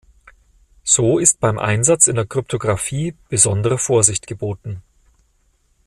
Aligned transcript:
So 0.83 1.19
ist 1.19 1.39
beim 1.39 1.59
Einsatz 1.59 2.07
in 2.07 2.15
der 2.15 2.25
Kryptographie 2.25 3.13
besondere 3.29 3.77
Vorsicht 3.77 4.25
geboten. 4.25 4.81